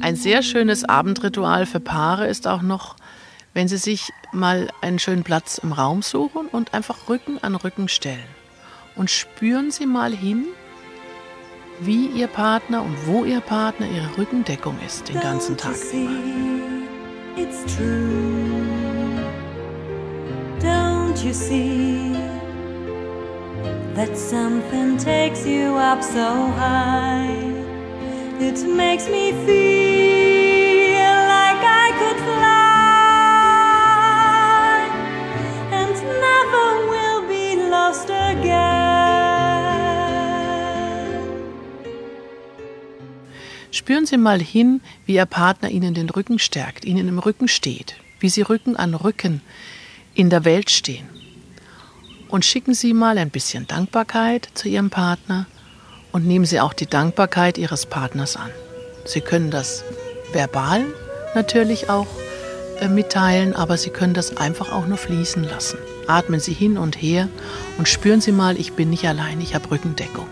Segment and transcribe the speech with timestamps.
[0.00, 2.96] Ein sehr schönes Abendritual für Paare ist auch noch,
[3.52, 7.88] wenn sie sich mal einen schönen Platz im Raum suchen und einfach Rücken an Rücken
[7.88, 8.24] stellen.
[8.94, 10.46] Und spüren Sie mal hin,
[11.80, 16.10] wie Ihr Partner und wo Ihr Partner Ihre Rückendeckung ist den ganzen Tag über.
[20.60, 22.27] Don't you see
[23.98, 27.34] that something takes you up so high?
[28.38, 32.48] It makes me feel like I could fly
[35.80, 35.94] and
[36.26, 38.78] never will be lost again.
[43.72, 47.96] Spüren Sie mal hin, wie Ihr Partner Ihnen den Rücken stärkt, Ihnen im Rücken steht,
[48.20, 49.40] wie Sie Rücken an Rücken
[50.14, 51.17] in der Welt stehen.
[52.28, 55.46] Und schicken Sie mal ein bisschen Dankbarkeit zu Ihrem Partner
[56.12, 58.50] und nehmen Sie auch die Dankbarkeit Ihres Partners an.
[59.04, 59.82] Sie können das
[60.32, 60.84] verbal
[61.34, 62.06] natürlich auch
[62.80, 65.78] äh, mitteilen, aber Sie können das einfach auch nur fließen lassen.
[66.06, 67.28] Atmen Sie hin und her
[67.78, 70.26] und spüren Sie mal, ich bin nicht allein, ich habe Rückendeckung.